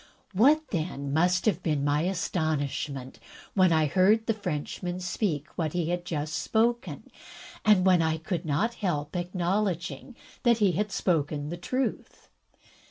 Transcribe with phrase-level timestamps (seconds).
[0.33, 3.19] What, then, must have been my amazement
[3.53, 7.11] when I heard the Frenchman speak what he had just spoken,
[7.63, 12.29] and when I could not help acknowledging that he had spoken the truth.